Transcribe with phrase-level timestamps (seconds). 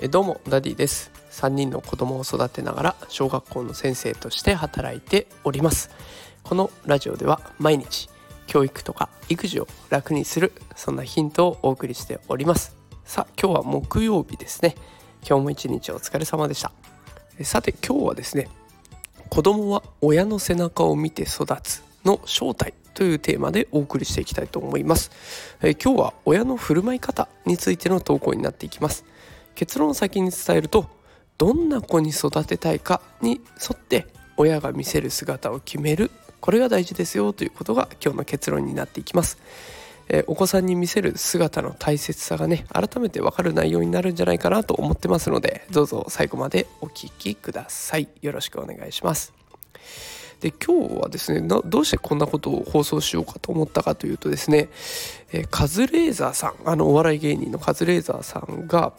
[0.00, 1.10] えどうもダディです。
[1.32, 5.90] 3人の子供を育てながら小学校の先生として働いております。
[6.44, 8.08] このラジオでは毎日
[8.46, 12.76] 教育とか育児を楽にするそんなヒントをお送りしております。
[13.04, 14.76] さあ今日は木曜日ですね。
[15.28, 16.70] 今日も一日お疲れ様でした。
[17.42, 18.48] さて今日はですね
[19.30, 25.12] 子供は親の背中を見て育つの正体というテーマでお送りしていきたいと思います、
[25.62, 29.04] え今日は親の振る舞い方についての投稿になっていきます。
[29.54, 30.86] 結論を先に伝えると
[31.36, 33.40] どんな子に育てたいかに沿
[33.72, 39.38] って親が見せる姿を決めるこれが大事ですよということが今日の結論になっていきます、
[40.08, 48.08] えお子さんに見せる姿の大切さがね改めてわかる内容になるんじゃないかなと思ってますのでどうぞ最後までお聴きください。
[48.22, 49.32] よろしくお願いします。
[50.40, 54.68] で今日はですねどうしてこんなことを放送しようかと思ったかというとですね、
[55.32, 58.92] えカズレーザーさんあのお笑い芸人のカズレーザーさんが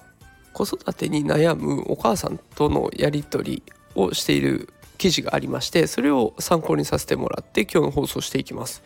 [0.53, 3.63] 子育てに悩むお母さんとのやり取り
[3.95, 8.83] をしている記事がありましてそれを参考にさせてもらって今日の放送していきます。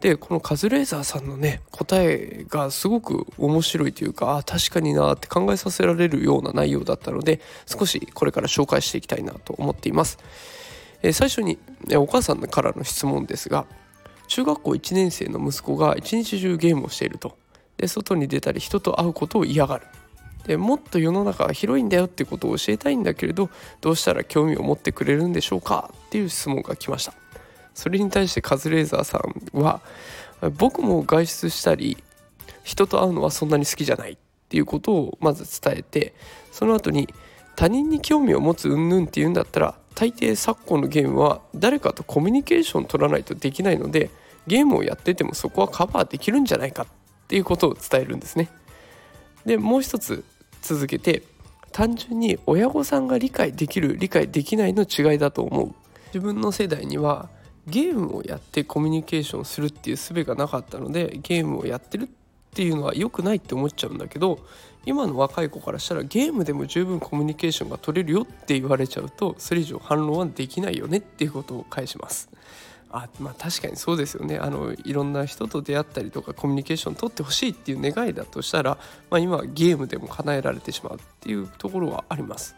[0.00, 10.18] でこのカズレーザーさんのね答えがすごく面白いというかあ確かになって考えさせられるような内容だったので少しこれから紹介していきたいなと思っています。
[11.04, 11.58] えー、最初に、
[11.90, 13.66] えお母さんからの質問ですが
[14.26, 17.36] 中学校1年生の息子が一日中ゲームをしていると。
[17.76, 19.86] で外に出たり人と会うことを嫌がる。
[20.46, 25.90] でもっと世の中は広いんだよってことを教えたいんだけれどどうしたら興味を持ってくれるんでしょうか？
[26.06, 27.12] っていう質問が来ました。
[27.74, 29.82] それに対してカズレーザーさんは
[30.56, 32.02] 僕も外出したり
[32.62, 34.12] 人と会うのはそんなに好きじゃない。
[34.12, 34.16] っ
[34.48, 36.14] ていうことをまず伝えて
[36.52, 37.12] その後に
[37.56, 44.10] 他人に興味を持つ云々っていうんだったら大抵昨今のゲームは誰かとコミュニケーション取らないとできないので
[44.46, 46.86] ゲームをやっててもそこはカバーできるんじゃないかっ
[47.28, 48.50] ていうことを伝えるんですね。
[49.46, 50.24] でもう一つ
[50.62, 51.22] 続けて
[51.72, 55.74] 単純に親御さんが理解できる理解できないの違いだと思う
[56.06, 57.28] 自分の世代には
[57.66, 62.08] ゲームをやってコミュニケーションするっていう術がなかったのでゲームをやってるっ
[62.54, 64.38] ていうのは良くないって思っちゃうんだけど
[64.86, 72.28] 今の若い子からしたらゲームでも十分コミュニケーションが取れるよって言われちゃうとそれ以上反論はできないよねっていうことを返します。
[72.90, 78.78] あまあ確かにそうですよねあのいろんな人と出会ったりとかコミュニケーション取ってほしいっていう願いだとしたら、
[79.10, 82.54] まあ、今はゲームでも叶えられてしまうっていうところはあります。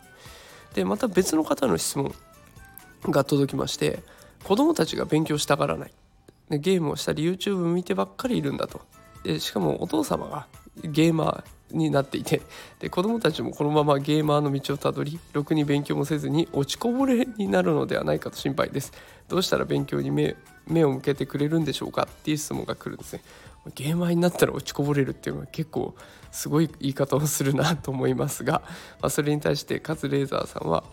[0.75, 2.15] でまた別の方の質問
[3.05, 4.03] が届きまして
[4.45, 5.93] 子供たちが勉強したがらない
[6.51, 8.83] でゲームをしたり YouTube 見てばっかりいるんだと
[9.27, 10.47] でしかもお父様が
[10.83, 12.43] ゲーマーになっていて
[12.79, 18.93] で子どもたちもこのままゲーマーの道をたどりろくに勉強もせずに落ちこぼれになるのではないかと心配です。
[19.29, 20.37] どうしたら勉強に目
[20.85, 22.07] を向けてくれるんでしょうか？
[22.09, 23.23] っていう質問が来るんですね。
[23.75, 25.97] ゲーマーになったら落ちこぼれるっていうのは結構
[26.31, 28.63] すごい言い方をするなと思いますが、
[29.01, 30.85] まあ、それに対してカズレーザーさんは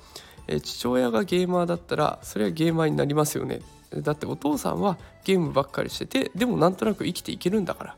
[0.47, 3.61] え父親がゲーマーだったらそれはゲーマーになりますよね。
[3.95, 7.95] だってお父さんはゲームばっかりしててでもなんとなく生きていけるんだから。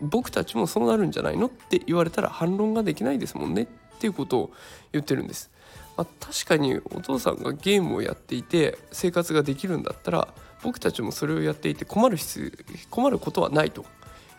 [0.00, 3.62] 僕たちもそうなるんじゃないのって言われたら反論ができないですもんね。
[3.62, 4.52] っていうことを
[4.92, 5.50] 言ってるんです。
[5.96, 10.28] まあ、確かにお父さんがゲームをやっていて生活ができるんだったら
[10.62, 12.52] 僕たちもそれをやっていて困る必
[12.90, 13.84] 困ることはないと。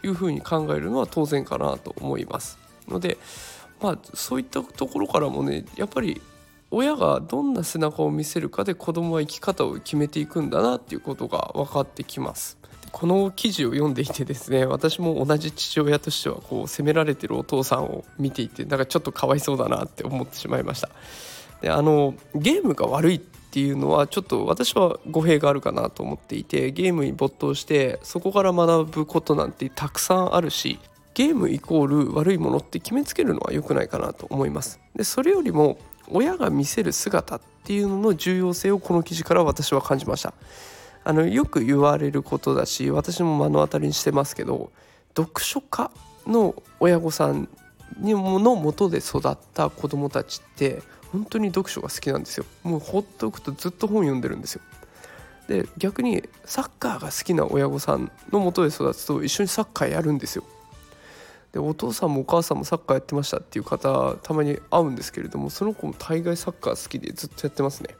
[0.03, 2.57] いうふうに考えるのは当然かなと思います。
[2.87, 3.17] ので
[3.81, 6.21] まあそういったところからもねやっぱり
[6.69, 12.57] 親がどんな背中を見せるかで子供は生き方を決めていくんだなっていうことが分かってきます。
[12.91, 20.89] この記事を読んでいてですね私も同じ父親としてはこう責められてるお父さんを見ていてなんかちょっとかわいそうだなって思ってしまいました
[21.61, 30.79] であのゲームが悪いっていうのはちょっと私は語弊があるかなと思っていてゲームに没頭してそこから学ぶことなんてたくさんあるし
[31.13, 35.77] ゲームイコール悪いものって決めつけるのは良くないかなと思いますでそれよりも
[36.09, 40.33] 親が見せる姿っていうのの重要性をこの記事から私は感じました。
[41.03, 44.71] あのよく言われることだし私も目の当たりにしてますけど
[45.15, 45.89] 読書家
[46.25, 47.47] の親御さん
[47.97, 50.81] にもの元で育った子どもたちって
[51.13, 52.45] 本当に読書が好きなんですよ。
[52.63, 54.61] もうほっとくとずっと本読んでるんですよ。
[55.47, 60.43] で逆にサッカーが好きな親御さんの元で育つと一緒にサッカーやるんですよ。
[61.53, 67.95] でお父さんもお母さんもサッカーやってましたっていう方たまに会うんですけれどもその子も大概サッカー好きでずっとやってますね。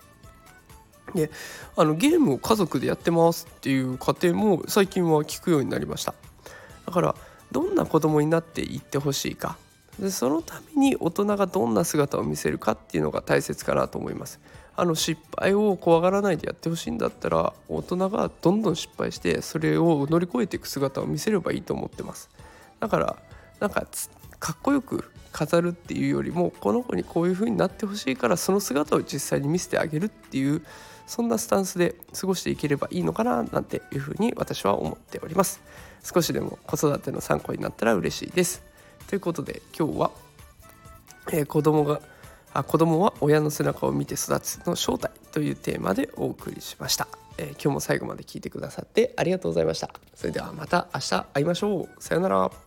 [1.16, 1.32] で
[1.76, 6.14] あのゲームを家族でやってますっていう家庭も最近は聞くようになりました。
[6.86, 7.16] だから
[7.52, 9.58] どんな子供になっていってほしいか。
[10.00, 14.40] でそのために大人がどんな姿を見せるかっていうのが大切かなと思います。
[14.76, 22.30] あの失敗を怖がらないでやってほしいんだったら大人がどんどん失敗してそれを乗り越えていく姿を見せればいいと思ってます。
[22.80, 23.18] だから
[23.60, 23.86] なんか
[24.40, 30.64] かっこよく飾るっていうよりもこの子にこういう風になってほしいからその姿を実際に見せてあげるっていう
[31.06, 35.62] そんなスタンスで過ごしていければいいのかななんていう風に私は思っております。
[36.04, 38.64] 少しでも子育ての参考になったら嬉しいです。
[39.08, 40.12] ということで今日は、
[41.32, 42.02] えー、子供が
[42.54, 47.08] あ子供は親の背中を見て育つの正体というテーマでお送りしました、
[47.38, 49.90] えー、今日も最後まで聞いてくださってありがとうございました。
[50.16, 52.04] それではまた明日会いましょう。
[52.04, 52.67] さようなら。